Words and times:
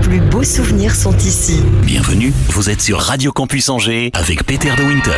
plus 0.00 0.20
beaux 0.20 0.44
souvenirs 0.44 0.94
sont 0.94 1.16
ici. 1.18 1.62
Bienvenue, 1.82 2.32
vous 2.48 2.70
êtes 2.70 2.80
sur 2.80 2.98
Radio 2.98 3.32
Campus 3.32 3.68
Angers 3.68 4.10
avec 4.14 4.44
Peter 4.44 4.70
de 4.76 4.82
Winter. 4.82 5.10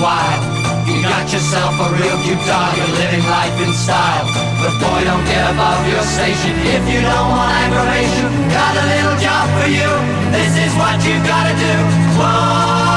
wild. 0.00 0.42
You 0.88 1.02
got 1.02 1.26
yourself 1.32 1.74
a 1.78 1.88
real 1.94 2.18
cute 2.24 2.42
dog, 2.46 2.76
you're 2.78 2.94
living 2.96 3.24
life 3.28 3.56
in 3.60 3.72
style. 3.72 4.26
But 4.62 4.74
boy, 4.80 5.04
don't 5.04 5.24
get 5.26 5.44
above 5.52 5.82
your 5.86 6.02
station 6.02 6.54
if 6.64 6.82
you 6.88 7.00
don't 7.02 7.28
want 7.28 7.52
aggravation. 7.52 8.26
Got 8.50 8.74
a 8.78 8.84
little 8.94 9.16
job 9.20 9.44
for 9.58 9.68
you, 9.68 9.90
this 10.32 10.52
is 10.56 10.72
what 10.80 10.96
you 11.04 11.14
gotta 11.26 11.54
do. 11.58 11.74
Whoa. 12.18 12.87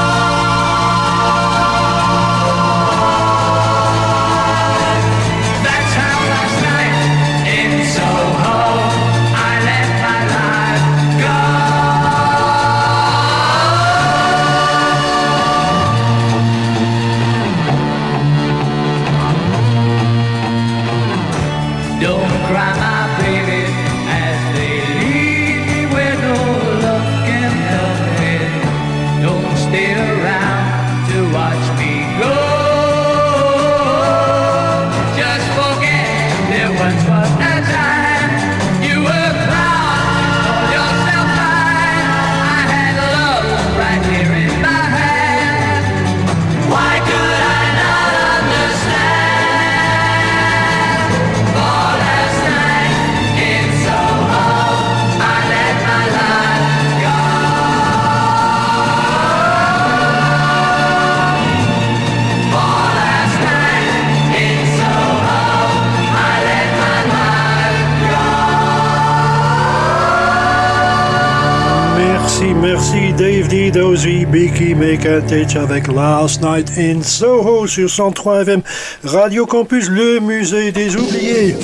Avec 75.56 75.88
Last 75.88 76.42
Night 76.42 76.70
in 76.78 77.02
Soho 77.02 77.66
sur 77.66 77.90
103 77.90 78.42
FM 78.42 78.62
Radio 79.02 79.46
Campus, 79.46 79.88
le 79.88 80.20
musée 80.20 80.70
des 80.70 80.94
oubliés. 80.94 81.56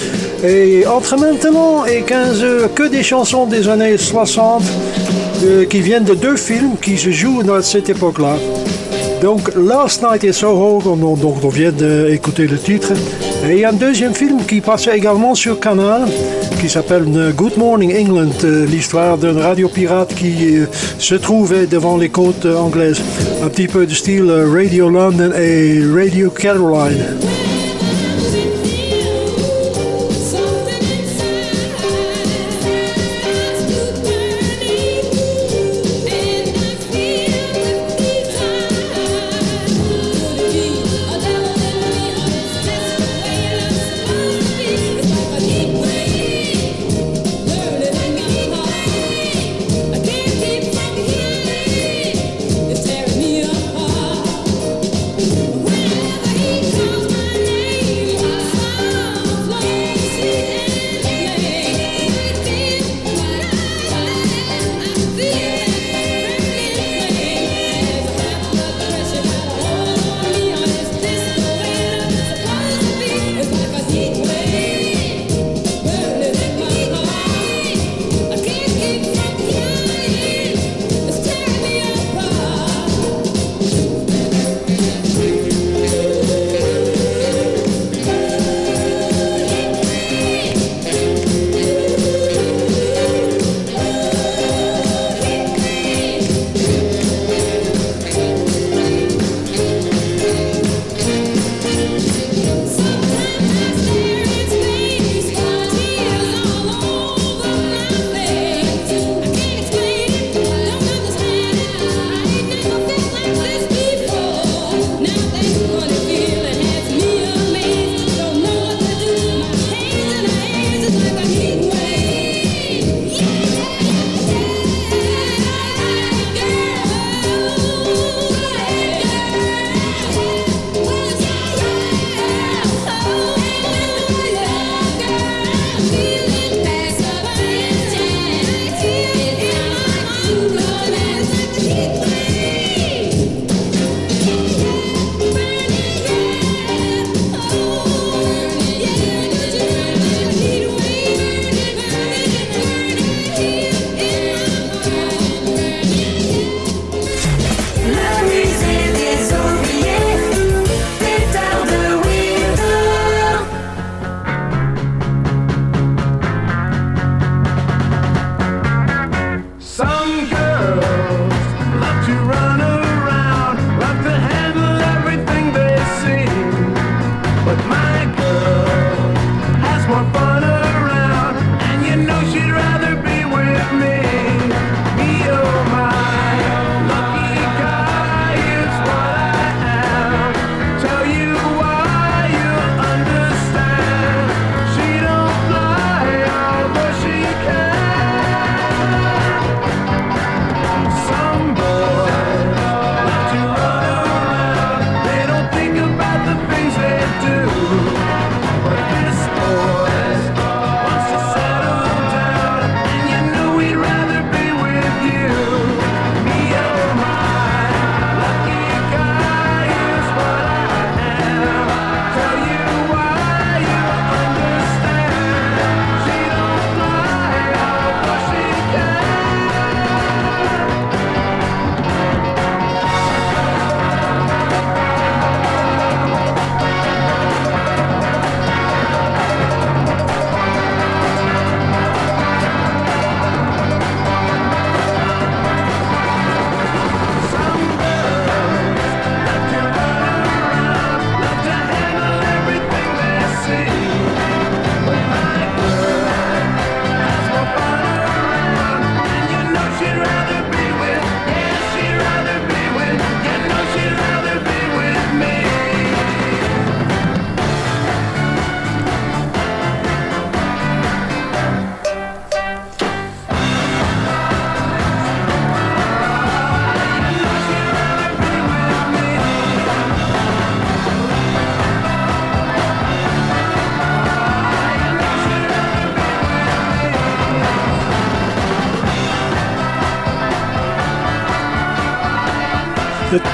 Et 0.42 0.84
entre 0.86 1.16
maintenant 1.16 1.84
et 1.84 2.02
15 2.02 2.42
heures, 2.42 2.74
que 2.74 2.88
des 2.88 3.04
chansons 3.04 3.46
des 3.46 3.68
années 3.68 3.96
60 3.96 4.64
euh, 5.44 5.64
qui 5.66 5.80
viennent 5.80 6.04
de 6.04 6.14
deux 6.14 6.36
films 6.36 6.76
qui 6.82 6.98
se 6.98 7.10
jouent 7.10 7.44
dans 7.44 7.62
cette 7.62 7.88
époque-là. 7.88 8.34
Donc 9.22 9.54
Last 9.54 10.02
Night 10.02 10.24
in 10.24 10.32
Soho, 10.32 10.82
donc 10.82 11.44
on 11.44 11.48
vient 11.48 11.70
d'écouter 11.70 12.48
le 12.48 12.58
titre. 12.58 12.92
Et 13.48 13.52
il 13.52 13.58
y 13.60 13.64
a 13.64 13.70
un 13.70 13.72
deuxième 13.72 14.14
film 14.14 14.44
qui 14.44 14.60
passait 14.60 14.96
également 14.96 15.34
sur 15.34 15.58
Canal 15.58 16.06
qui 16.60 16.68
s'appelle 16.68 17.04
Good 17.34 17.56
Morning 17.56 17.94
England, 17.96 18.32
euh, 18.44 18.66
l'histoire 18.66 19.16
d'un 19.16 19.40
radio 19.40 19.68
pirate 19.68 20.14
qui 20.14 20.56
euh, 20.56 20.66
se 20.98 21.14
trouvait 21.14 21.66
devant 21.66 21.96
les 21.96 22.08
côtes 22.08 22.46
anglaises. 22.46 23.00
Un 23.42 23.48
petit 23.48 23.68
peu 23.68 23.86
de 23.86 23.94
style 23.94 24.28
euh, 24.28 24.50
Radio 24.52 24.90
London 24.90 25.30
et 25.32 25.80
Radio 25.94 26.30
Caroline. 26.30 27.37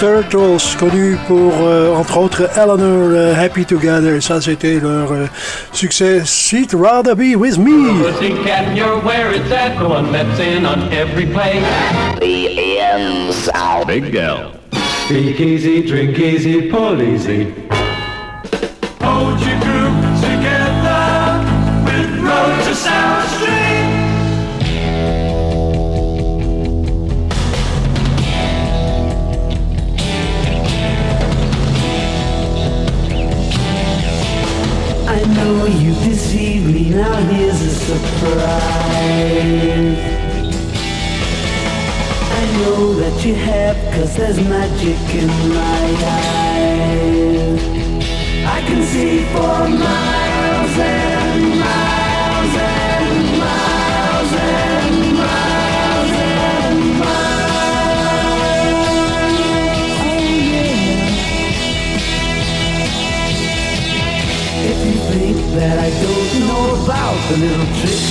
Turtles, 0.05 0.77
connus 0.79 1.17
pour 1.27 1.55
euh, 1.63 1.95
entre 1.95 2.19
autres 2.19 2.43
Eleanor 2.59 3.09
euh, 3.15 3.35
Happy 3.35 3.65
Together. 3.65 4.21
Ça, 4.21 4.39
c'était 4.39 4.79
leur 4.79 5.11
euh, 5.11 5.27
succès. 5.73 6.21
She'd 6.27 6.75
rather 6.75 7.15
be 7.15 7.35
with 7.35 7.57
me. 7.57 8.05
Pussycat, 8.05 8.77
you're 8.77 9.01
where 9.03 9.33
it's 9.33 9.51
at. 9.51 9.79
The 9.79 9.89
one 9.89 10.13
that's 10.13 10.39
in 10.39 10.67
on 10.67 10.93
every 10.93 11.25
play. 11.25 11.63
The 12.21 12.81
ends 12.81 13.49
out. 13.55 13.87
Big 13.87 14.15
L. 14.15 14.53
Speak 15.07 15.41
easy, 15.41 15.87
drink 15.87 16.19
easy, 16.19 16.69
pull 16.71 17.01
easy. 17.01 17.55
a 67.35 67.37
little 67.37 67.67
trick. 67.81 68.04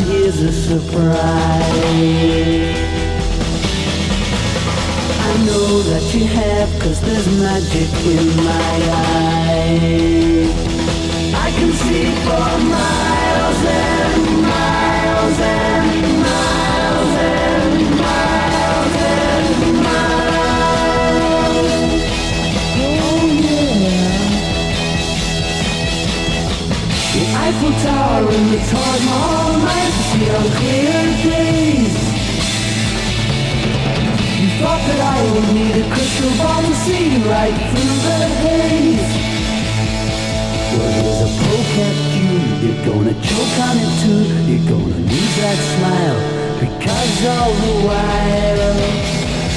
Surprise. 0.00 1.16
I 5.18 5.44
know 5.46 5.82
that 5.82 6.14
you 6.14 6.26
have, 6.26 6.68
cause 6.80 7.00
there's 7.00 7.26
magic 7.38 7.88
in 8.04 8.36
my 8.36 8.76
eyes. 9.06 10.50
I 11.34 11.50
can 11.50 11.72
see 11.72 12.14
for 12.24 12.48
miles 12.74 13.64
and 13.64 14.42
miles 14.42 15.40
and 15.40 16.05
Eiffel 27.56 27.72
Tower 27.88 28.28
and 28.28 28.52
the 28.52 28.58
Taj 28.68 29.00
Mahal 29.06 29.56
night 29.64 29.92
to 29.96 30.02
see 30.12 30.28
on 30.28 30.46
clear 30.60 31.00
days. 31.24 31.96
You 34.36 34.48
thought 34.60 34.82
that 34.84 35.00
I 35.00 35.16
would 35.32 35.48
need 35.56 35.72
a 35.80 35.88
crystal 35.88 36.36
ball 36.36 36.60
to 36.60 36.74
see 36.84 37.16
you 37.16 37.24
right 37.24 37.56
through 37.56 37.96
the 38.04 38.18
haze. 38.44 39.08
Well, 40.68 40.90
there's 41.00 41.22
a 41.24 41.30
poke 41.32 41.76
at 41.80 41.96
you, 42.12 42.28
you're 42.60 42.82
gonna 42.84 43.16
choke 43.24 43.56
on 43.64 43.76
it 43.80 43.92
too. 44.04 44.24
You're 44.52 44.68
gonna 44.68 45.00
need 45.08 45.32
that 45.40 45.58
smile 45.72 46.20
because 46.60 47.16
all 47.24 47.52
the 47.56 47.72
while 47.88 48.76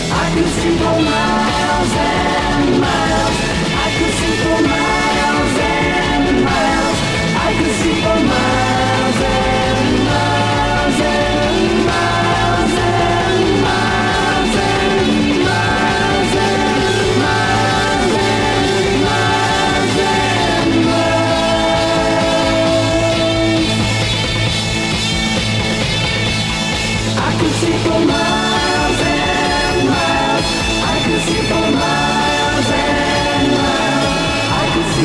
I 0.08 0.26
can 0.32 0.48
see 0.56 0.76
for 0.80 1.00
miles 1.04 1.92
and 2.00 2.80
miles. 2.80 3.38
I 3.76 3.88
can 3.92 4.12
see 4.20 4.36
for 4.40 4.62
miles. 4.70 4.89
I 7.60 7.62
can 7.62 8.49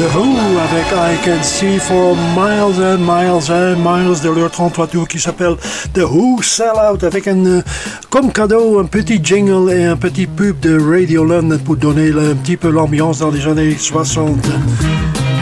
The 0.04 0.16
Who 0.16 0.58
avec 0.58 0.84
I 0.92 1.16
Can 1.24 1.42
See 1.42 1.78
for 1.78 2.14
Miles 2.36 2.78
and 2.78 2.98
Miles 2.98 3.50
and 3.50 3.76
Miles 3.78 4.20
de 4.20 4.28
leur 4.28 4.50
33 4.50 4.86
tours 4.88 5.08
qui 5.08 5.18
s'appelle 5.18 5.56
The 5.94 6.00
Who 6.00 6.42
Sell 6.42 6.74
Out 6.92 7.04
avec 7.04 7.26
un, 7.26 7.46
euh, 7.46 7.62
comme 8.10 8.30
cadeau 8.30 8.78
un 8.78 8.84
petit 8.84 9.18
jingle 9.22 9.72
et 9.72 9.84
un 9.84 9.96
petit 9.96 10.26
pub 10.26 10.60
de 10.60 10.78
Radio 10.78 11.24
London 11.24 11.58
pour 11.64 11.76
donner 11.76 12.10
un 12.10 12.34
petit 12.34 12.58
peu 12.58 12.68
l'ambiance 12.68 13.20
dans 13.20 13.30
les 13.30 13.46
années 13.46 13.76
60. 13.78 14.46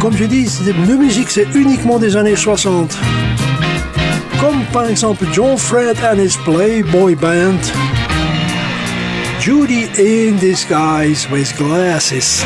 Comme 0.01 0.17
je 0.17 0.25
dis, 0.27 0.49
la 0.65 0.95
musique 0.95 1.31
c'est 1.31 1.49
uniquement 1.57 1.99
des 1.99 2.17
années 2.17 2.37
60. 2.37 2.97
Comme 4.39 4.63
par 4.73 4.85
exemple 4.85 5.25
John 5.33 5.59
Fred 5.59 5.97
and 6.05 6.21
his 6.21 6.37
Playboy 6.45 7.17
Band. 7.17 7.59
Judy 9.41 9.89
in 9.99 10.37
disguise 10.39 11.29
with 11.33 11.53
glasses. 11.57 12.45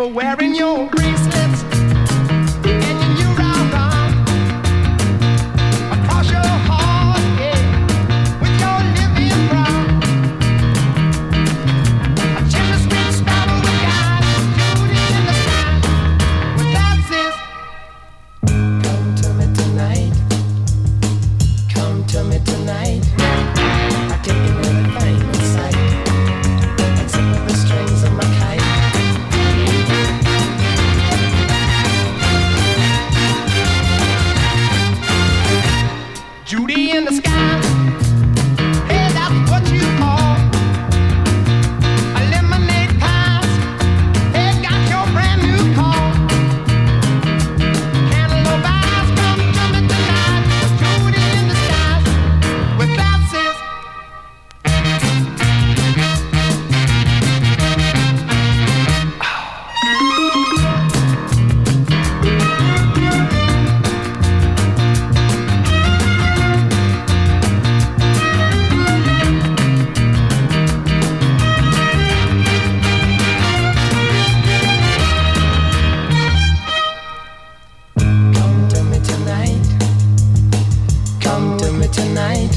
Her 0.00 0.06
wearing 0.06 0.54
your 0.54 0.88
with 82.20 82.49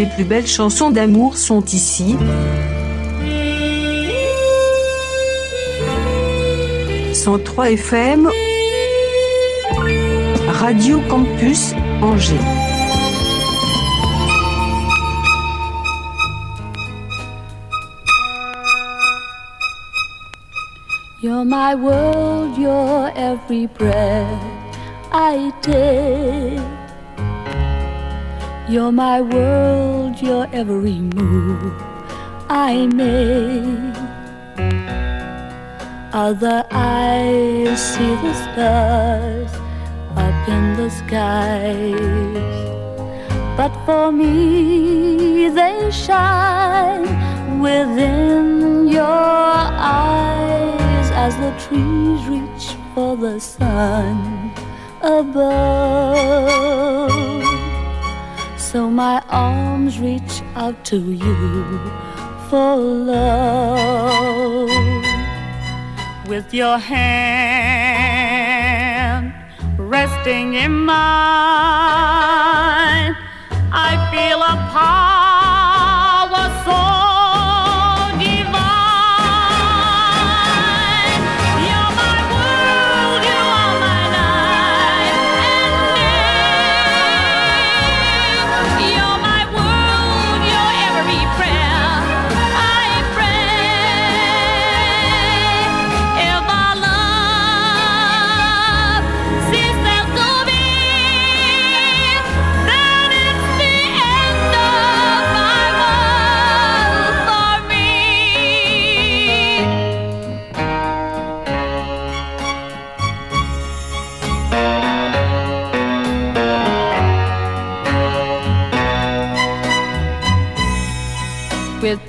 Les 0.00 0.06
plus 0.06 0.24
belles 0.24 0.46
chansons 0.46 0.90
d'amour 0.90 1.36
sont 1.36 1.62
ici. 1.62 2.16
Sont 7.12 7.38
3 7.38 7.72
FM 7.72 8.30
Radio 10.48 11.00
Campus 11.00 11.74
Angers. 12.00 12.40
You're 21.22 21.44
my 21.44 21.74
world, 21.74 22.56
you're 22.56 23.12
every 23.14 23.66
breath 23.66 24.26
I 25.12 25.52
take. 25.60 26.79
You're 28.70 28.92
my 28.92 29.20
world, 29.20 30.22
you're 30.22 30.48
every 30.52 31.00
move 31.00 31.74
I 32.48 32.86
make. 32.86 33.96
Other 36.12 36.64
eyes 36.70 37.82
see 37.82 38.14
the 38.22 38.32
stars 38.32 39.52
up 40.14 40.48
in 40.48 40.76
the 40.76 40.88
skies. 40.88 41.96
But 43.56 43.72
for 43.84 44.12
me, 44.12 45.48
they 45.48 45.90
shine 45.90 47.08
within 47.58 48.86
your 48.86 49.02
eyes 49.02 51.10
as 51.26 51.36
the 51.38 51.50
trees 51.66 52.24
reach 52.28 52.76
for 52.94 53.16
the 53.16 53.40
sun 53.40 54.52
above. 55.02 56.60
So 58.70 58.88
my 58.88 59.20
arms 59.28 59.98
reach 59.98 60.42
out 60.54 60.84
to 60.84 60.96
you 60.96 61.80
for 62.48 62.76
love. 62.76 64.70
With 66.28 66.54
your 66.54 66.78
hand 66.78 67.74
resting 69.76 70.54
in 70.54 70.70
mine, 70.86 70.96
I 73.72 74.08
feel 74.12 74.40
a 74.40 74.54
power 74.70 75.19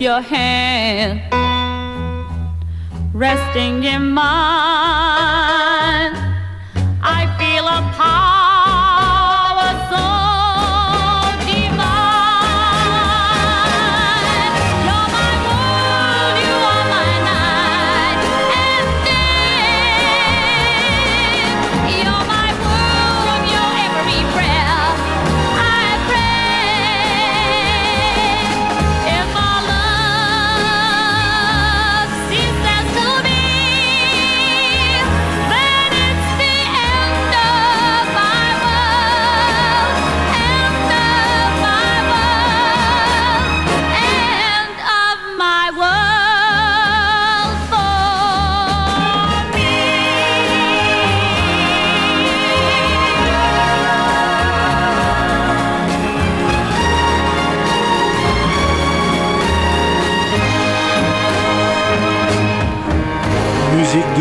your 0.02 0.20
hand 0.20 1.22
resting 3.14 3.84
in 3.84 4.10
mine. 4.10 5.11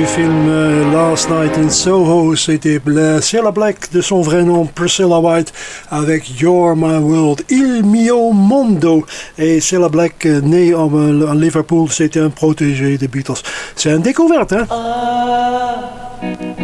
Du 0.00 0.06
film 0.06 0.48
euh, 0.48 0.92
Last 0.92 1.28
Night 1.28 1.58
in 1.58 1.68
Soho, 1.68 2.34
c'était 2.34 2.78
Bla- 2.78 3.20
Cilla 3.20 3.50
Black 3.50 3.92
de 3.92 4.00
son 4.00 4.22
vrai 4.22 4.42
nom 4.44 4.64
Priscilla 4.64 5.18
White 5.18 5.52
avec 5.90 6.40
You're 6.40 6.74
My 6.74 6.96
World, 6.96 7.42
Il 7.50 7.82
Mio 7.84 8.32
Mondo. 8.32 9.04
Et 9.36 9.60
Cilla 9.60 9.90
Black, 9.90 10.24
euh, 10.24 10.40
née 10.40 10.74
en, 10.74 10.88
Liverpool, 11.34 11.90
c'était 11.90 12.20
un 12.20 12.30
protégé 12.30 12.96
des 12.96 13.08
Beatles. 13.08 13.42
C'est 13.76 13.90
une 13.90 14.00
découverte, 14.00 14.54
hein? 14.54 14.66
Now 14.70 16.59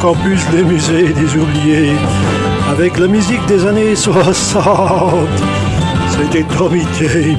Campus 0.00 0.40
des 0.52 0.62
musées 0.62 1.08
des 1.08 1.36
oubliés 1.36 1.92
avec 2.70 2.98
la 2.98 3.06
musique 3.06 3.44
des 3.46 3.66
années 3.66 3.96
60. 3.96 4.62
C'était 6.10 6.44
Tommy 6.56 6.82
James 7.00 7.36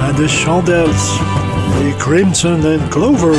and 0.00 0.14
the 0.16 0.26
Chandels 0.28 1.20
et 1.86 1.92
Crimson 1.98 2.60
and 2.64 2.88
Clover. 2.90 3.36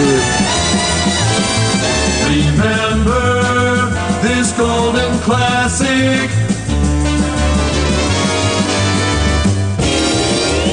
Remember 2.27 3.91
this 4.21 4.51
golden 4.57 5.17
classic. 5.19 6.29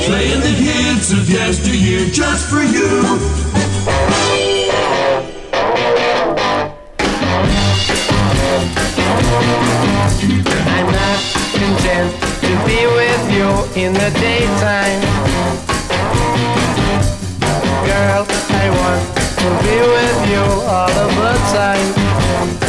Playing 0.07 0.41
the 0.41 0.49
hits 0.49 1.13
of 1.13 1.29
yesteryear 1.31 2.07
just 2.11 2.49
for 2.49 2.63
you. 2.63 3.44
you 13.35 13.51
in 13.75 13.93
the 13.93 14.11
daytime. 14.21 15.01
Girl, 17.85 18.27
I 18.51 18.67
want 18.79 19.03
to 19.41 19.49
be 19.63 19.77
with 19.95 20.21
you 20.31 20.45
all 20.71 20.91
of 20.91 21.11
the 21.17 21.35
time. 21.53 22.64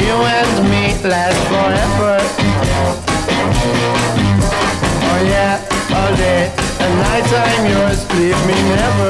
you 0.00 0.12
and 0.12 0.68
me 0.68 0.84
last 1.08 1.40
forever. 1.48 2.18
Oh 5.08 5.20
yeah, 5.24 5.56
all 5.96 6.16
day 6.16 6.52
and 6.80 6.94
night 7.00 7.26
I'm 7.32 7.64
yours, 7.70 8.00
leave 8.14 8.46
me 8.46 8.54
never. 8.74 9.05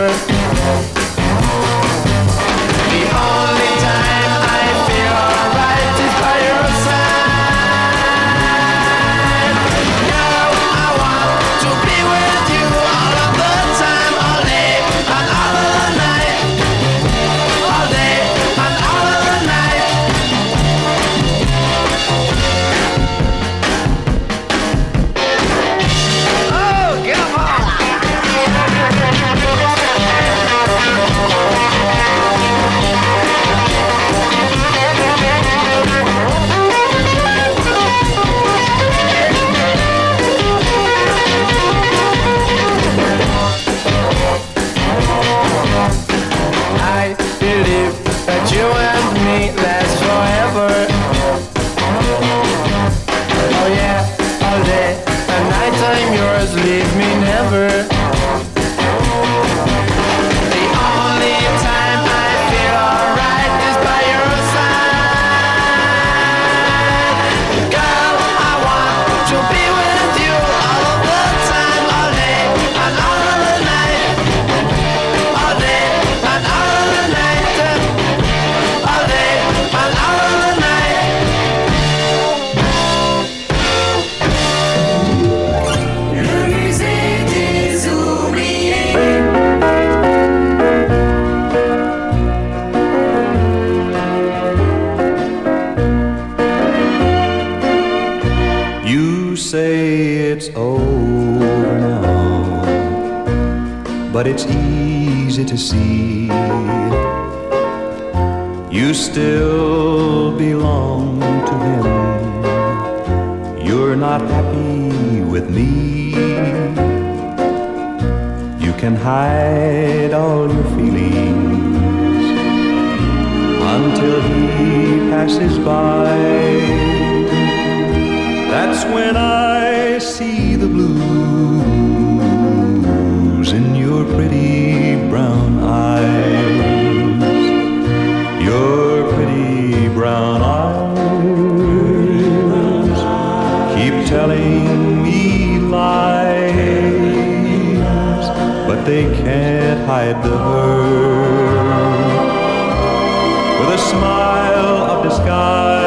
smile 153.90 154.78
of 154.92 154.98
disguise. 155.04 155.86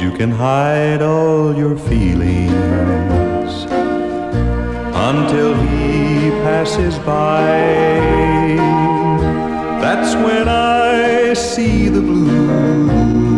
You 0.00 0.10
can 0.12 0.30
hide 0.30 1.02
all 1.02 1.54
your 1.56 1.76
feelings 1.76 3.52
until 5.10 5.54
he 5.54 6.30
passes 6.44 6.98
by. 6.98 7.48
That's 9.82 10.14
when 10.14 10.48
I 10.48 11.34
see 11.34 11.88
the 11.88 12.00
blues. 12.00 13.37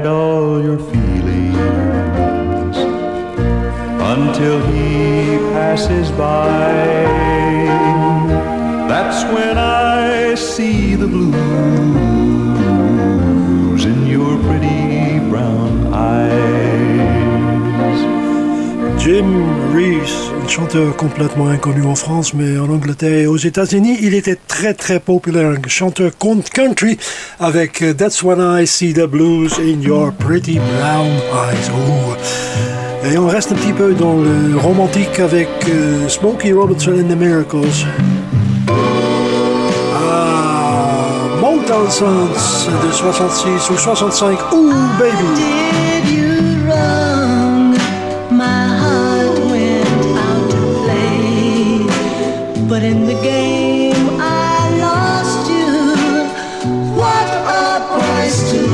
hide 0.00 0.06
all 0.06 0.62
your 0.62 0.78
feelings 0.78 1.56
until 4.12 4.60
he 4.68 5.36
passes 5.52 6.10
by. 6.12 6.46
That's 8.88 9.24
when 9.34 9.58
I 9.58 10.34
see 10.36 10.94
the 10.94 11.06
blues 11.06 11.34
in 13.84 14.06
your 14.06 14.38
pretty 14.44 15.18
brown 15.28 15.92
eyes. 15.92 18.00
Jim 19.02 19.74
Reeves 19.74 20.29
chanteur 20.50 20.96
complètement 20.96 21.46
inconnu 21.46 21.84
en 21.84 21.94
France, 21.94 22.34
mais 22.34 22.58
en 22.58 22.68
Angleterre 22.68 23.12
et 23.12 23.26
aux 23.26 23.36
États-Unis, 23.36 23.98
il 24.02 24.14
était 24.14 24.36
très 24.48 24.74
très 24.74 24.98
populaire. 24.98 25.50
Un 25.50 25.68
chanteur 25.68 26.10
country 26.18 26.98
avec 27.38 27.84
That's 27.96 28.22
When 28.24 28.40
I 28.40 28.66
See 28.66 28.92
the 28.92 29.06
Blues 29.06 29.60
in 29.60 29.80
Your 29.80 30.12
Pretty 30.12 30.58
Brown 30.58 31.06
Eyes. 31.06 31.70
Et 33.12 33.16
on 33.16 33.28
reste 33.28 33.52
un 33.52 33.54
petit 33.54 33.72
peu 33.72 33.94
dans 33.94 34.16
le 34.16 34.58
romantique 34.58 35.20
avec 35.20 35.48
euh, 35.68 36.08
Smokey 36.08 36.52
Robinson 36.52 36.92
and 36.92 37.08
the 37.08 37.16
Miracles. 37.16 37.86
Ah, 39.94 41.38
Mountain 41.40 41.88
Sons 41.90 42.28
de 42.86 42.92
66 42.92 43.70
ou 43.70 43.78
65. 43.78 44.52
Ooh, 44.52 44.72
baby! 44.98 45.89
shame 53.40 54.20
I 54.20 54.60
lost 54.84 55.44
you. 55.54 55.72
What 57.00 57.28
a 57.60 57.70
price 57.94 58.40
to 58.50 58.69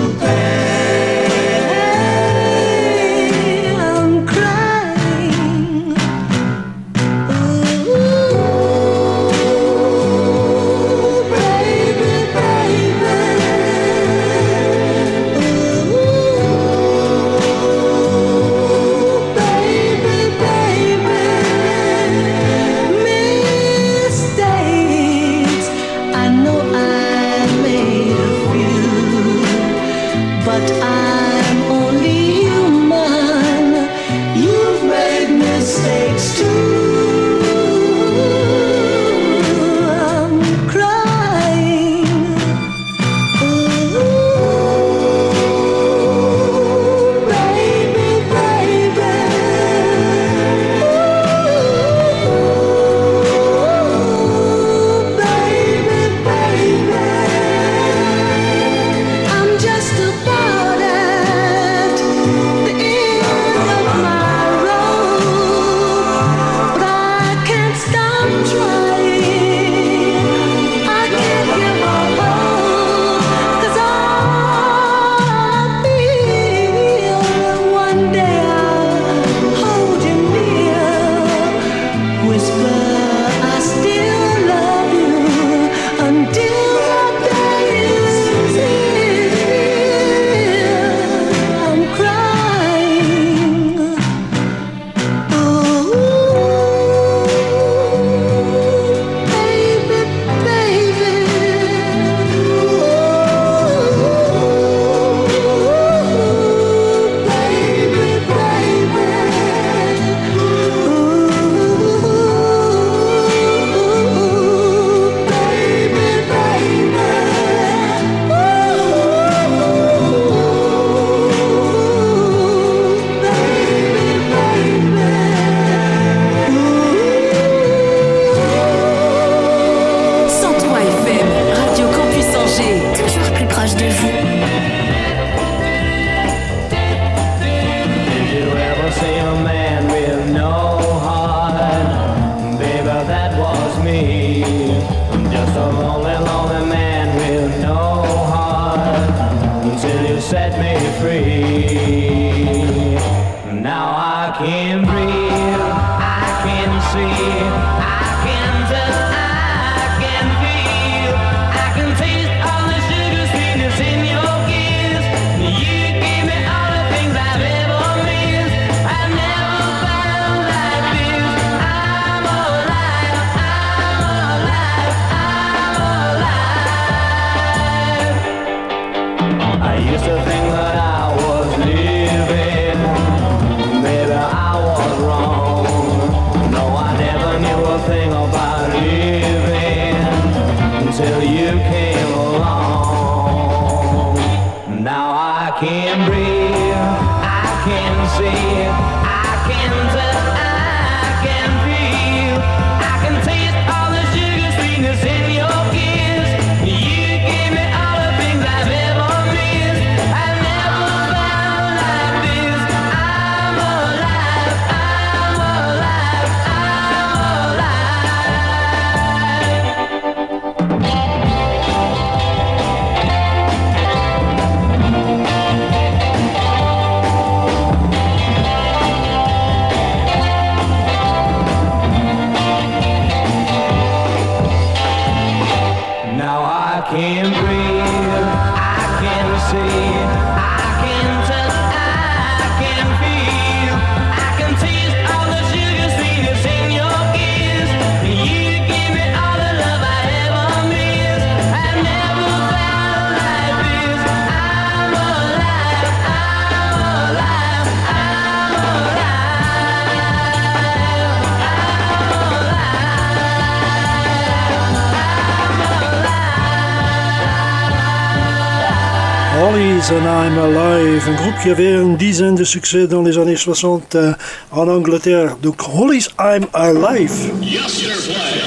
And 269.89 270.05
I'm 270.05 270.39
Alive. 270.39 271.11
Een 271.11 271.17
groepje 271.17 271.55
weer 271.55 271.79
een 271.79 271.97
die 271.97 272.33
de 272.33 272.45
succes 272.45 272.89
dans 272.89 273.07
les 273.07 273.17
années 273.19 273.37
60 273.37 273.95
uh, 273.95 274.09
eh, 274.09 274.15
en 274.49 274.69
Angleterre. 274.69 275.37
Donc 275.41 275.61
Hollies 275.61 276.09
I'm 276.19 276.47
Alive. 276.53 277.13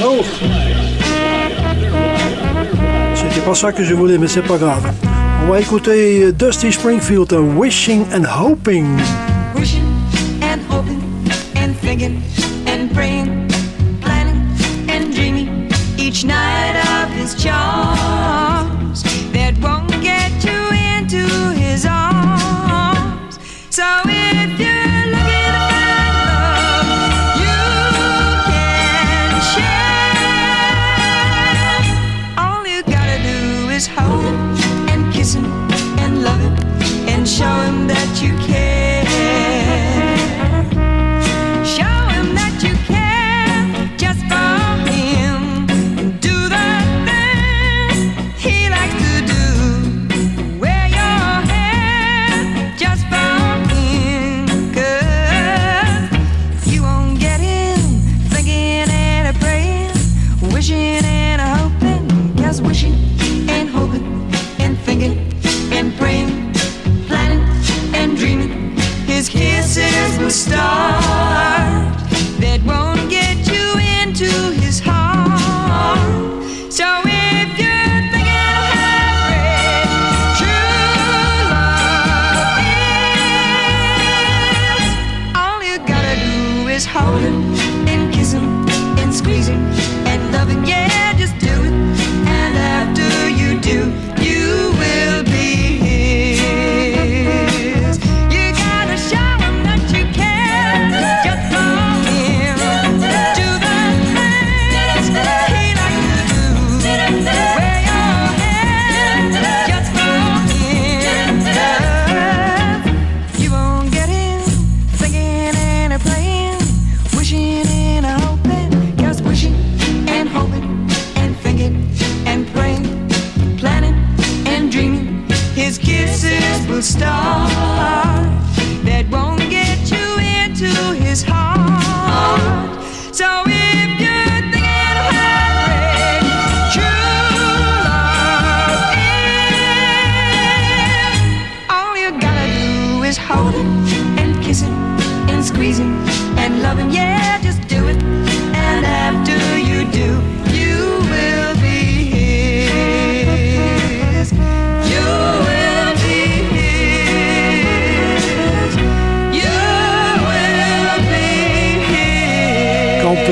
Oh. 0.03 0.21
C'était 3.13 3.45
pas 3.45 3.55
ça 3.55 3.71
que 3.71 3.83
je 3.85 3.93
voulais, 3.93 4.17
mais 4.17 4.27
c'est 4.27 4.45
pas 4.47 4.57
grave. 4.57 4.91
On 5.45 5.51
va 5.51 5.59
écouter 5.61 6.33
Dusty 6.33 6.73
Springfield, 6.73 7.31
Wishing 7.55 8.05
and 8.13 8.25
Hoping. 8.25 8.99
Wishing 9.55 9.83
and 10.41 10.59
hoping 10.69 11.01
and 11.55 11.73
thinking. 11.81 12.38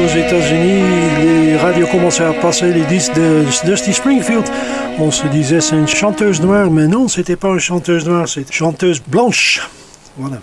aux 0.08 0.18
États-Unis, 0.18 0.84
les 1.22 1.58
radios 1.58 1.88
commençaient 1.88 2.24
à 2.24 2.34
passer 2.34 2.72
les 2.72 2.84
disques 2.84 3.14
de 3.14 3.43
Dusty 3.66 3.93
Springfield. 3.93 4.45
On 4.99 5.12
se 5.12 5.28
disait 5.28 5.60
c'est 5.60 5.76
une 5.76 5.88
chanteuse 5.88 6.39
noire, 6.41 6.72
mais 6.72 6.88
non, 6.88 7.08
c'était 7.08 7.36
pas 7.36 7.49
une 7.49 7.60
chanteuse 7.60 8.08
noire, 8.08 8.28
c'est 8.28 8.41
une 8.41 8.51
chanteuse 8.51 9.01
blanche. 9.05 9.62
Voilà. 10.18 10.38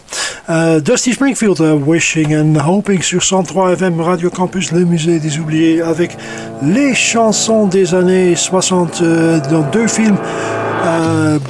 Euh, 0.50 0.80
Dusty 0.80 1.14
Springfield, 1.14 1.60
euh, 1.60 1.74
Wishing 1.74 2.34
and 2.36 2.68
Hoping 2.68 3.00
sur 3.00 3.22
103 3.22 3.72
FM 3.72 4.00
Radio 4.00 4.28
Campus, 4.28 4.70
le 4.72 4.84
musée 4.84 5.18
des 5.18 5.38
oubliés, 5.38 5.80
avec 5.80 6.16
les 6.62 6.94
chansons 6.94 7.66
des 7.66 7.94
années 7.94 8.36
60 8.36 9.00
euh, 9.00 9.40
dans 9.50 9.62
deux 9.70 9.88
films. 9.88 10.18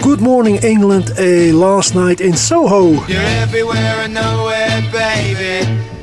Good 0.02 0.20
Morning 0.20 0.60
England 0.64 1.10
et 1.18 1.50
Last 1.50 1.96
Night 1.96 2.20
in 2.20 2.36
Soho. 2.36 3.02
You're 3.08 3.20
everywhere 3.42 4.04
and 4.04 4.14
nowhere, 4.14 4.82
baby. 4.92 5.93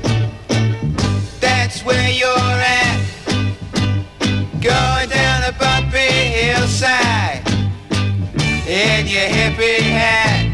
and 9.01 9.09
your 9.09 9.21
hippie 9.21 9.81
hat 9.81 10.45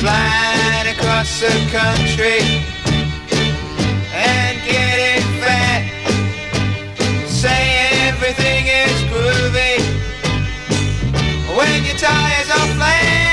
flying 0.00 0.96
across 0.96 1.40
the 1.40 1.46
country 1.70 2.40
and 4.12 4.58
getting 4.66 5.22
fat. 5.40 5.84
Say 7.28 8.08
everything 8.08 8.66
is 8.66 8.98
groovy 9.12 9.78
when 11.56 11.84
your 11.84 11.96
tires 11.98 12.50
are 12.50 12.74
flat. 12.74 13.27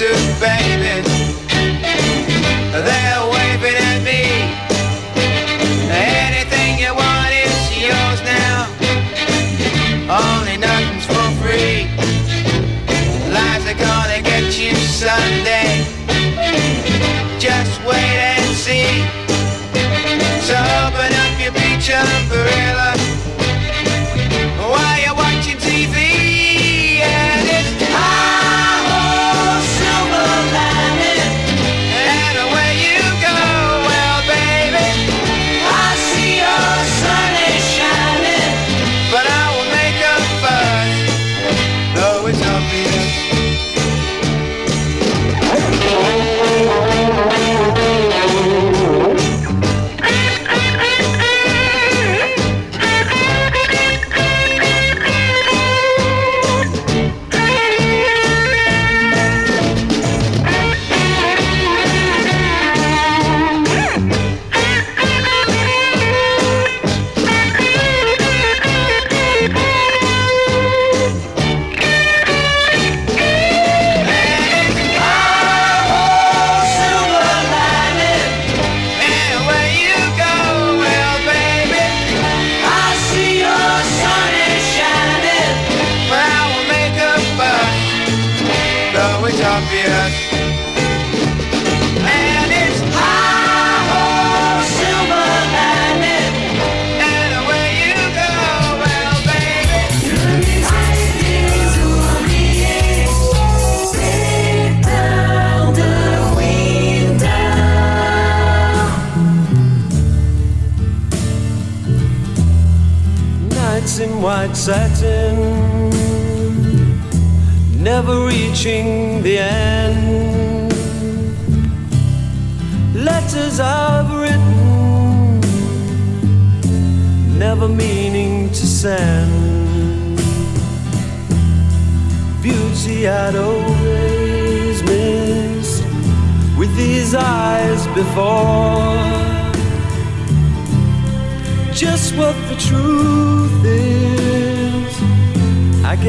should, 0.00 0.40
baby. 0.40 1.19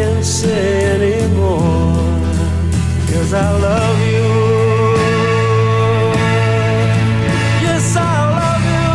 Can't 0.02 0.26
say 0.26 0.86
anymore, 0.96 1.94
cause 3.06 3.34
I 3.36 3.52
love 3.68 4.00
you. 4.12 4.30
Yes, 7.66 7.96
I 7.96 8.00
love 8.40 8.64
you. 8.74 8.90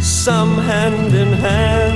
some 0.02 0.54
hand 0.70 1.14
in 1.14 1.34
hand. 1.34 1.91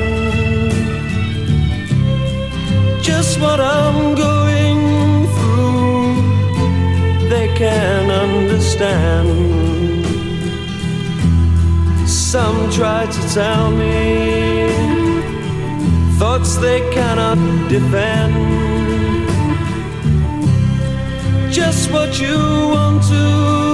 What 3.40 3.60
I'm 3.60 4.16
going 4.16 5.28
through, 5.36 6.16
they 7.30 7.48
can 7.56 8.10
understand. 8.10 9.28
Some 12.08 12.72
try 12.72 13.06
to 13.06 13.22
tell 13.34 13.72
me 13.72 14.70
thoughts 16.18 16.56
they 16.56 16.80
cannot 16.92 17.38
defend. 17.70 18.34
Just 21.52 21.92
what 21.92 22.20
you 22.20 22.38
want 22.74 23.04
to 23.04 23.65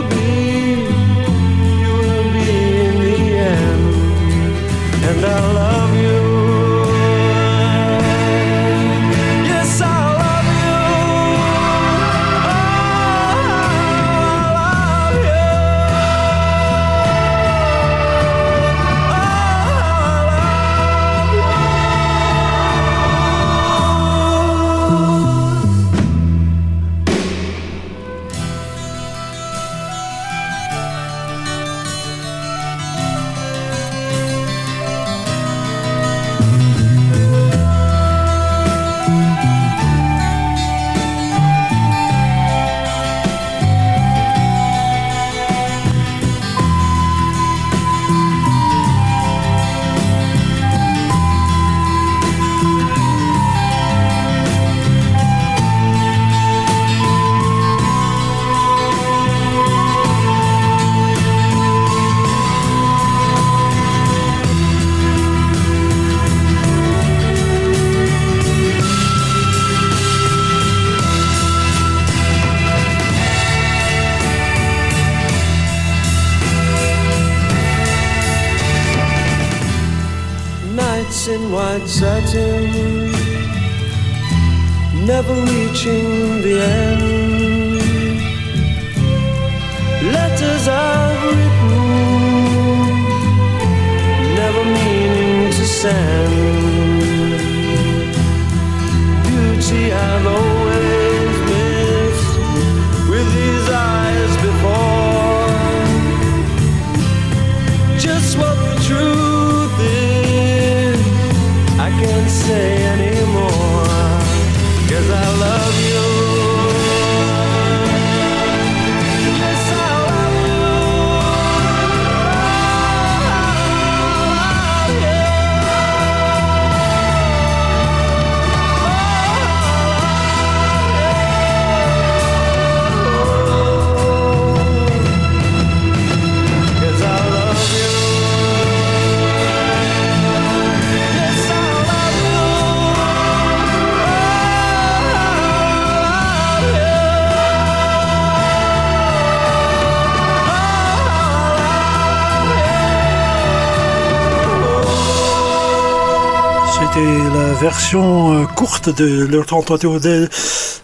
version 157.92 158.34
euh, 158.34 158.46
courte 158.56 158.96
de 158.98 159.26
leur 159.26 159.46
tentative 159.46 160.00
de 160.00 160.30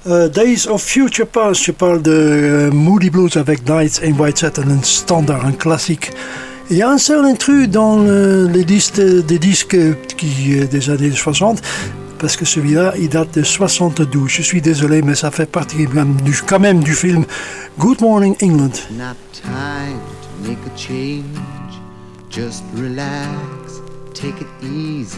euh, 0.08 0.28
Days 0.28 0.68
of 0.68 0.82
Future 0.84 1.28
Past. 1.28 1.64
Je 1.64 1.72
parle 1.72 2.02
de 2.02 2.12
euh, 2.12 2.72
Moody 2.72 3.10
Blues 3.10 3.38
avec 3.38 3.68
Nights 3.68 4.02
in 4.04 4.12
White 4.14 4.40
Satin, 4.40 4.64
un 4.70 4.84
standard, 4.84 5.46
un 5.46 5.54
classique. 5.54 6.12
Il 6.70 6.76
y 6.78 6.82
a 6.82 6.90
un 6.90 6.98
seul 6.98 7.24
intrus 7.26 7.70
dans 7.70 7.98
le- 8.00 8.48
les 8.48 8.66
listes 8.66 9.00
des 9.00 9.40
disques 9.40 9.78
qui, 10.18 10.66
des 10.70 10.90
années 10.90 11.12
60, 11.12 11.62
parce 12.20 12.36
que 12.36 12.44
celui-là, 12.44 12.94
il 13.00 13.08
date 13.08 13.36
de 13.40 13.44
72. 13.44 14.30
Je 14.30 14.42
suis 14.42 14.62
désolé, 14.62 15.02
mais 15.02 15.16
ça 15.16 15.32
fait 15.32 15.50
partie 15.50 15.78
du- 15.88 16.42
quand 16.46 16.60
même 16.60 16.82
du 16.84 16.94
film 16.94 17.24
Good 17.80 18.02
Morning 18.02 18.36
England. 18.44 18.74
Not 18.92 19.16
time 19.32 19.98
to 20.44 20.50
make 20.50 20.58
a 20.66 20.78
change. 20.78 21.24
Just 22.30 22.64
relax, 22.76 23.82
take 24.14 24.36
it 24.42 24.48
easy. 24.62 25.18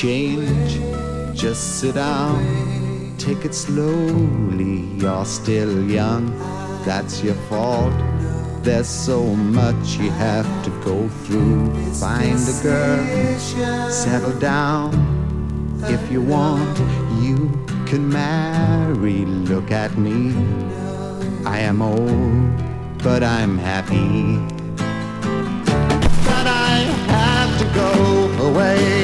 Change. 0.00 0.80
Just 1.38 1.78
sit 1.78 1.94
down, 1.94 3.14
take 3.18 3.44
it 3.44 3.54
slowly. 3.54 4.78
You're 4.96 5.26
still 5.26 5.84
young, 5.90 6.24
that's 6.86 7.22
your 7.22 7.34
fault. 7.50 7.92
There's 8.62 8.88
so 8.88 9.22
much 9.34 9.98
you 9.98 10.10
have 10.12 10.48
to 10.64 10.70
go 10.82 11.06
through. 11.24 11.74
Find 11.92 12.38
a 12.38 12.62
girl, 12.62 13.90
settle 13.90 14.38
down. 14.38 14.88
If 15.84 16.10
you 16.10 16.22
want, 16.22 16.78
you 17.22 17.36
can 17.84 18.08
marry. 18.08 19.26
Look 19.52 19.70
at 19.70 19.98
me. 19.98 20.32
I 21.44 21.58
am 21.58 21.82
old, 21.82 23.02
but 23.02 23.22
I'm 23.22 23.58
happy. 23.58 24.38
But 26.24 26.46
I 26.46 26.76
have 27.16 27.52
to 27.60 27.66
go 27.74 28.48
away. 28.48 28.99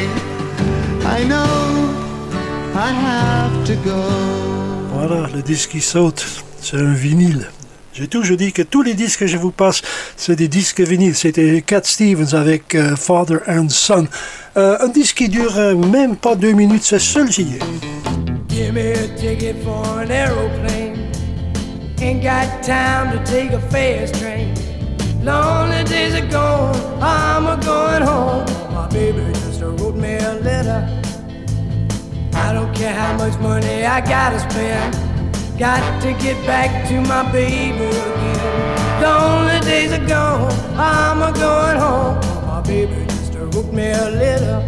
I 1.19 1.25
know 1.25 1.47
I 2.75 2.93
have 2.93 3.65
to 3.65 3.75
go. 3.83 3.97
Voilà, 4.93 5.29
le 5.35 5.41
disque 5.41 5.71
qui 5.71 5.81
saute, 5.81 6.27
c'est 6.61 6.77
un 6.77 6.93
vinyle. 6.93 7.49
J'ai 7.95 8.07
toujours 8.07 8.37
dit 8.37 8.53
que 8.53 8.61
tous 8.61 8.83
les 8.83 8.93
disques 8.93 9.21
que 9.21 9.27
je 9.27 9.39
vous 9.39 9.51
passe, 9.51 9.81
c'est 10.19 10.37
des 10.37 10.49
disques 10.49 10.83
vinyles. 10.83 11.15
C'était 11.15 11.63
Cat 11.63 11.81
Stevens 11.85 12.35
avec 12.35 12.75
euh, 12.75 12.97
Father 12.97 13.39
and 13.49 13.71
Son. 13.71 14.07
Euh, 14.59 14.77
un 14.79 14.89
disque 14.89 15.17
qui 15.17 15.31
dure 15.31 15.57
euh, 15.57 15.75
même 15.75 16.17
pas 16.17 16.37
deux 16.37 16.53
minutes, 16.53 16.83
c'est 16.83 16.99
celui-ci. 16.99 17.47
Give 18.51 18.75
me 18.75 18.93
a 18.93 19.09
ticket 19.17 19.55
for 19.65 19.87
an 19.99 20.11
aeroplane. 20.11 21.11
Ain't 22.03 22.23
got 22.23 22.63
time 22.63 23.11
to 23.13 23.25
take 23.25 23.53
a 23.53 23.61
fast 23.71 24.21
train. 24.21 24.53
Lonely 25.25 25.83
days 25.85 26.15
are 26.15 26.29
gone, 26.31 26.77
I'm 27.01 27.47
a 27.47 27.57
going 27.65 28.03
home. 28.03 28.45
My 28.75 28.87
baby 28.89 29.33
just 29.33 29.63
wrote 29.63 29.97
me 29.97 30.17
a 30.17 30.35
letter. 30.43 31.05
I 32.45 32.53
don't 32.53 32.75
care 32.75 32.95
how 32.95 33.17
much 33.17 33.39
money 33.41 33.85
I 33.85 34.01
gotta 34.01 34.39
spend. 34.39 34.95
Got 35.59 36.03
to 36.03 36.13
get 36.23 36.37
back 36.47 36.87
to 36.89 37.01
my 37.01 37.23
baby 37.33 37.87
again. 37.87 39.03
Lonely 39.03 39.61
days 39.61 39.93
are 39.93 40.07
gone, 40.07 40.53
I'm 40.77 41.23
a 41.23 41.33
going 41.33 41.79
home. 41.79 42.17
My 42.47 42.61
baby 42.61 43.07
just 43.07 43.35
wrote 43.35 43.73
me 43.73 43.91
a 43.91 44.11
letter. 44.11 44.61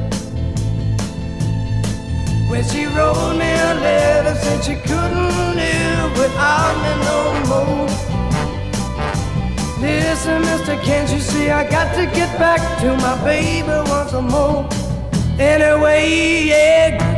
When 2.49 2.64
she 2.64 2.87
wrote 2.87 3.37
me 3.37 3.51
a 3.71 3.75
letter, 3.85 4.35
said 4.41 4.64
she 4.64 4.75
couldn't 4.77 5.57
live 5.57 6.11
without 6.16 6.75
me 6.83 6.93
no 7.05 7.19
more. 7.51 7.89
Listen, 9.81 10.41
mister, 10.41 10.77
can't 10.79 11.09
you 11.12 11.21
see 11.21 11.51
I 11.51 11.69
got 11.69 11.95
to 11.97 12.07
get 12.07 12.37
back 12.39 12.61
to 12.81 12.97
my 12.97 13.23
baby 13.23 13.69
once 13.91 14.12
more? 14.12 14.66
Anyway, 15.39 16.49
yeah, 16.49 17.18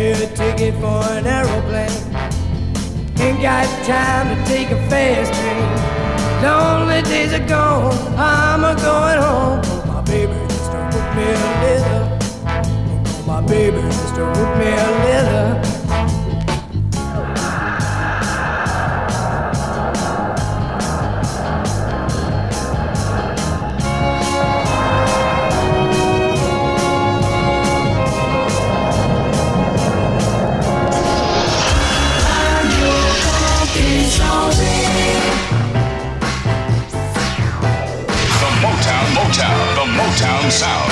me 0.00 0.12
a 0.12 0.26
ticket 0.34 0.74
for 0.80 1.02
an 1.16 1.26
aeroplane. 1.26 2.00
Ain't 3.20 3.42
got 3.42 3.66
time 3.84 4.26
to 4.32 4.36
take 4.46 4.70
a 4.70 4.80
fast 4.88 5.30
train. 5.38 5.70
Lonely 6.42 7.02
days 7.02 7.32
are 7.34 7.46
gone, 7.46 7.92
I'm 8.16 8.64
a 8.64 8.74
going 8.76 9.20
home. 9.26 9.60
Oh, 9.62 9.84
my 9.92 10.00
baby 10.02 10.32
just 10.48 10.72
wrote 10.72 11.10
me 11.16 11.26
a 11.36 11.50
letter. 11.62 12.18
Oh, 13.12 13.24
my 13.26 13.40
baby 13.42 13.80
just 13.82 14.16
wrote 14.16 14.58
me 14.58 14.68
a 14.86 14.90
letter. 15.04 15.69
Sound. 40.50 40.89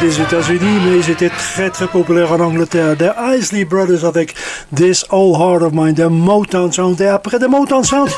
Des 0.00 0.20
États-Unis, 0.20 0.78
mais 0.84 0.98
ils 0.98 1.10
étaient 1.10 1.30
très 1.30 1.70
très 1.70 1.86
populaires 1.86 2.32
en 2.32 2.40
Angleterre. 2.40 2.96
The 2.96 3.12
Isley 3.36 3.64
Brothers 3.64 4.04
avec 4.04 4.34
This 4.74 5.04
Old 5.10 5.40
Heart 5.40 5.62
of 5.62 5.72
Mine, 5.72 5.94
The 5.94 6.10
Motown 6.10 6.72
Sound. 6.72 7.00
Et 7.00 7.06
après 7.06 7.38
The 7.38 7.48
Motown 7.48 7.84
Sound, 7.84 8.10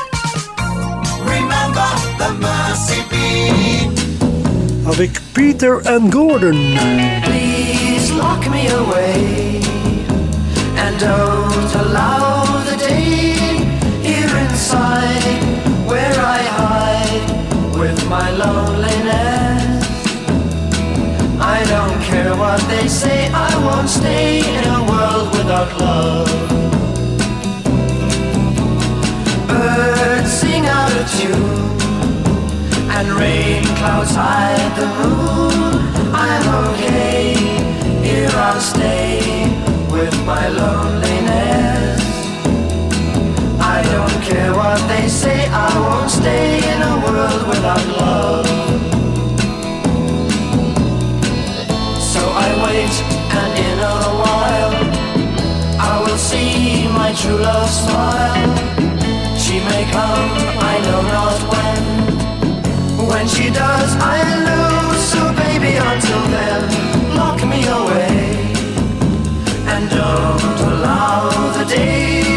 Remember 1.25 1.89
the 2.17 2.31
Mercy 2.39 3.01
Beat. 3.09 3.99
avec 4.87 5.11
Peter 5.33 5.79
and 5.87 6.09
Gordon. 6.09 6.57
Please 7.23 8.11
lock 8.13 8.47
me 8.49 8.67
away 8.67 9.61
and 10.77 10.99
don't 10.99 11.75
allow 11.75 12.43
the 12.65 12.77
day 12.77 13.33
here 14.03 14.37
inside 14.49 15.43
where 15.87 16.19
I 16.19 16.39
hide 16.59 17.79
with 17.79 18.07
my 18.09 18.29
loneliness. 18.31 19.40
I 21.57 21.65
don't 21.65 22.01
care 22.01 22.33
what 22.35 22.61
they 22.69 22.87
say, 22.87 23.29
I 23.33 23.51
won't 23.65 23.89
stay 23.89 24.39
in 24.57 24.63
a 24.77 24.81
world 24.89 25.27
without 25.37 25.69
love. 25.79 26.29
Birds 29.49 30.31
sing 30.31 30.65
out 30.65 30.93
of 31.01 31.05
tune 31.19 31.71
and 32.95 33.07
rain 33.19 33.63
clouds 33.79 34.15
hide 34.15 34.71
the 34.79 34.87
moon. 34.99 35.75
I'm 36.25 36.45
okay, 36.69 37.35
here 38.07 38.31
I'll 38.47 38.61
stay 38.61 39.19
with 39.91 40.15
my 40.25 40.47
loneliness. 40.47 41.99
I 43.75 43.79
don't 43.95 44.19
care 44.23 44.53
what 44.53 44.79
they 44.87 45.07
say, 45.09 45.47
I 45.49 45.69
won't 45.85 46.09
stay 46.09 46.59
in 46.73 46.81
a 46.81 46.95
world 47.05 47.47
without 47.49 47.85
love. 47.99 48.70
Wait, 52.59 52.95
and 53.39 53.53
in 53.67 53.79
a 53.79 53.97
while, 54.21 54.73
I 55.79 56.03
will 56.03 56.17
see 56.17 56.87
my 56.89 57.13
true 57.13 57.37
love 57.37 57.69
smile. 57.69 58.53
She 59.37 59.59
may 59.69 59.83
come, 59.91 60.31
I 60.71 60.75
know 60.85 61.01
not 61.15 61.37
when. 61.51 63.07
When 63.07 63.27
she 63.27 63.49
does, 63.49 63.95
I 63.99 64.17
lose. 64.47 65.01
So 65.13 65.21
baby, 65.43 65.77
until 65.77 66.23
then, 66.35 67.15
lock 67.15 67.39
me 67.47 67.61
away. 67.79 68.19
And 69.73 69.89
don't 69.89 70.59
allow 70.71 71.29
the 71.57 71.65
day 71.65 72.30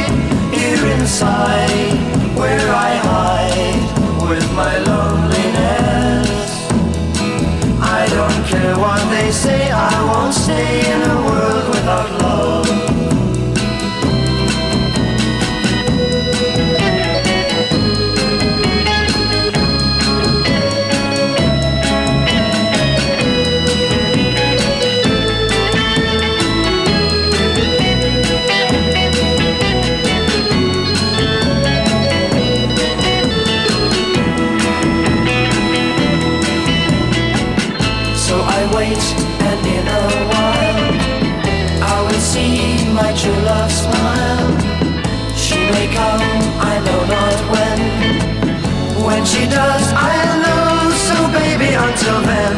she 49.27 49.47
does, 49.47 49.93
I'll 49.95 50.39
know. 50.45 50.91
So 51.07 51.17
baby, 51.33 51.75
until 51.75 52.21
then, 52.23 52.55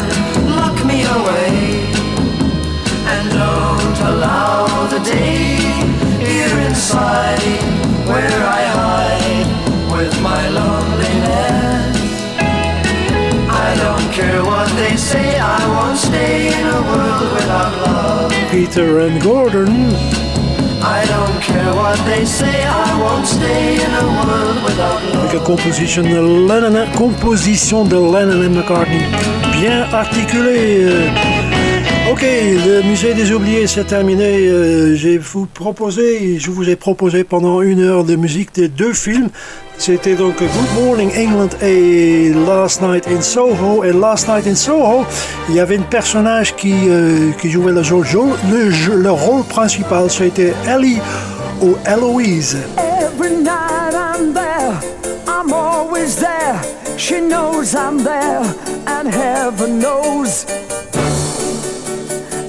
lock 0.51 0.77
me 0.85 1.05
away. 1.05 1.87
And 3.13 3.31
don't 3.31 3.99
allow 4.11 4.87
the 4.89 4.99
day 5.01 5.57
here 6.19 6.59
inside 6.67 7.41
where 8.11 8.41
I 8.59 8.63
hide 8.79 9.49
with 9.93 10.15
my 10.23 10.49
loneliness. 10.49 11.97
I 13.49 13.69
don't 13.83 14.13
care 14.13 14.43
what 14.45 14.69
they 14.77 14.97
say, 14.97 15.39
I 15.39 15.61
won't 15.75 15.99
stay 15.99 16.49
in 16.59 16.67
a 16.67 16.81
world 16.91 17.33
without 17.33 17.73
love. 17.87 18.33
Peter 18.51 19.01
and 19.01 19.21
Gordon. 19.23 19.69
I 20.83 21.05
don't 21.07 21.41
Avec 25.29 25.43
composition 25.45 26.03
de 26.03 26.49
Lennon, 26.49 26.85
composition 26.97 27.85
de 27.85 27.97
Lennon 27.97 28.43
et 28.43 28.49
McCartney. 28.49 29.03
Bien 29.53 29.87
articulée. 29.93 30.87
Ok, 32.13 32.23
le 32.23 32.83
musée 32.83 33.15
des 33.15 33.33
oubliés 33.33 33.67
c'est 33.67 33.85
terminé. 33.85 34.49
Euh, 34.49 34.95
j'ai 34.95 35.19
vous 35.19 35.47
proposé, 35.47 36.39
je 36.39 36.51
vous 36.51 36.69
ai 36.69 36.77
proposé 36.77 37.25
pendant 37.25 37.61
une 37.63 37.81
heure 37.81 38.05
de 38.05 38.15
musique 38.17 38.55
des 38.55 38.69
deux 38.69 38.93
films. 38.93 39.29
C'était 39.79 40.15
donc 40.15 40.39
Good 40.39 40.85
Morning 40.85 41.11
England 41.19 41.51
et 41.63 42.33
Last 42.47 42.81
Night 42.81 43.07
in 43.09 43.21
Soho. 43.21 43.83
Et 43.83 43.93
Last 43.93 44.29
Night 44.29 44.47
in 44.47 44.55
Soho, 44.55 45.05
il 45.49 45.57
y 45.57 45.61
avait 45.61 45.79
un 45.79 45.83
personnage 45.83 46.55
qui, 46.55 46.75
euh, 46.89 47.33
qui 47.41 47.51
jouait 47.51 47.73
le, 47.73 47.83
le, 47.83 49.03
le 49.03 49.11
rôle 49.11 49.43
principal. 49.45 50.09
C'était 50.09 50.55
Ellie 50.67 51.01
ou 51.61 51.79
Eloise. 51.85 52.65
Every 52.77 53.31
night 53.37 53.95
I'm 53.95 54.33
there, 54.33 54.81
I'm 55.27 55.53
always 55.53 56.17
there. 56.17 56.61
She 56.99 57.21
knows 57.21 57.75
I'm 57.75 57.99
there, 58.03 58.43
and 58.87 59.09
heaven 59.09 59.79
knows. 59.79 60.47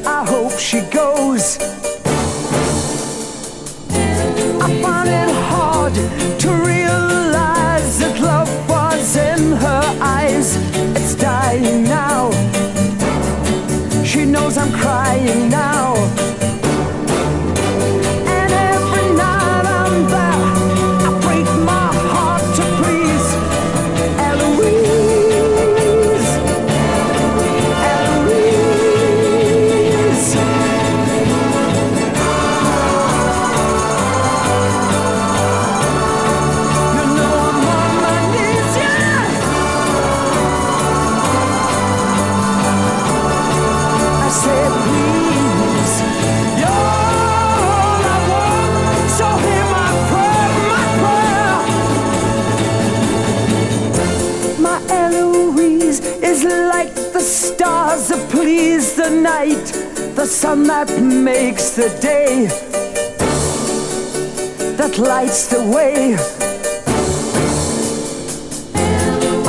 I 0.06 0.26
hope 0.26 0.58
she 0.58 0.82
goes. 0.92 1.58
I 4.60 4.82
find 4.82 5.10
it 5.10 5.32
hard 5.52 5.94
to 6.40 6.50
realize 6.66 8.00
that 8.00 8.20
love 8.20 8.50
was 8.70 9.16
in 9.16 9.52
her 9.58 9.98
eyes. 10.02 10.56
It's 10.96 11.16
dying 11.16 11.84
now. 11.84 12.32
She 14.04 14.26
knows 14.26 14.58
I'm 14.58 14.72
crying 14.72 15.50
now. 15.50 15.97
Night, 59.28 59.68
the 60.16 60.26
sun 60.26 60.64
that 60.64 60.90
makes 61.02 61.72
the 61.72 61.90
day, 62.00 62.48
that 64.80 64.98
lights 64.98 65.48
the 65.54 65.62
way. 65.76 66.16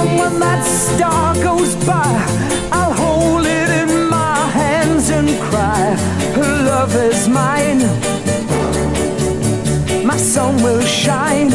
And 0.00 0.10
when 0.20 0.34
that 0.40 0.62
star 0.64 1.34
goes 1.50 1.76
by, 1.92 2.12
I'll 2.72 2.96
hold 3.04 3.46
it 3.46 3.70
in 3.82 3.92
my 4.08 4.36
hands 4.62 5.10
and 5.10 5.28
cry, 5.48 5.82
love 6.70 6.94
is 6.96 7.28
mine. 7.28 7.82
My 10.04 10.16
sun 10.16 10.60
will 10.64 10.82
shine. 10.82 11.52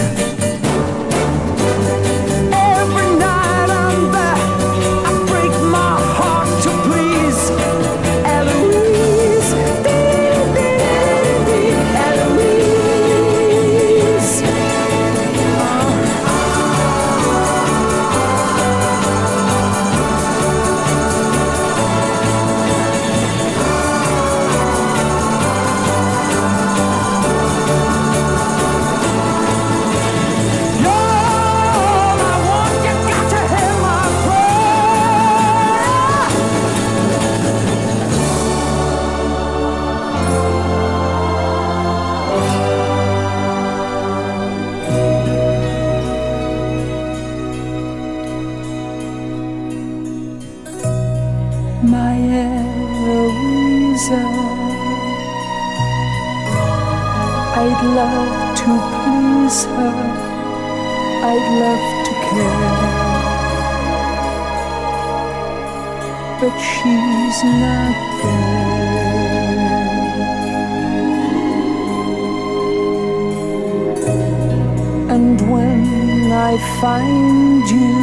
find 76.83 77.69
you, 77.69 77.95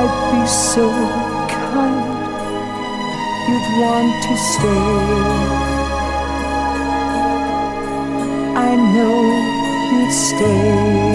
I'd 0.00 0.14
be 0.32 0.44
so 0.48 0.90
kind, 1.46 2.32
you'd 3.46 3.68
want 3.80 4.12
to 4.26 4.34
stay. 4.50 4.86
I 8.66 8.70
know 8.94 9.18
you'd 9.92 10.12
stay. 10.12 11.07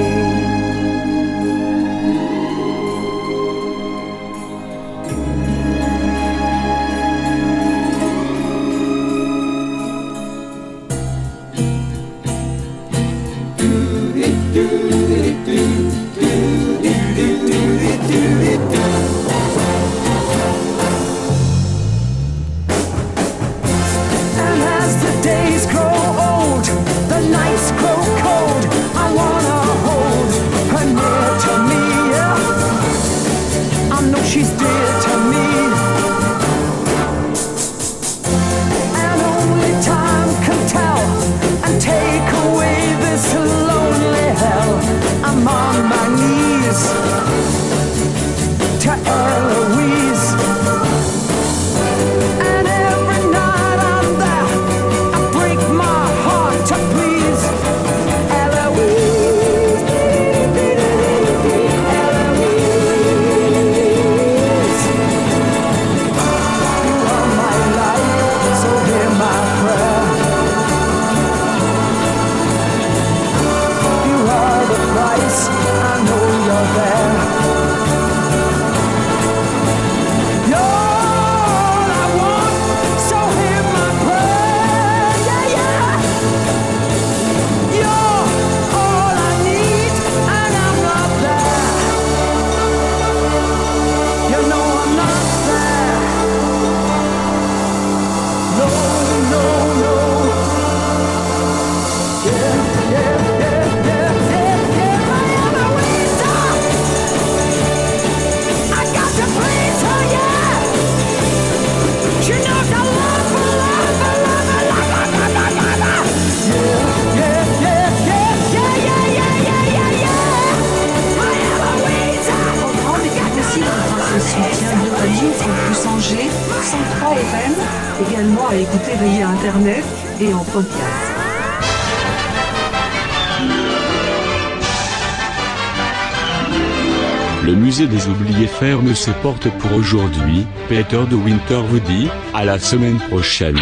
pour 139.11 139.73
aujourd'hui. 139.73 140.45
Peter 140.69 141.03
de 141.09 141.15
Winter 141.15 141.61
vous 141.67 141.79
dit 141.79 142.07
à 142.33 142.45
la 142.45 142.57
semaine 142.57 142.99
prochaine. 143.09 143.57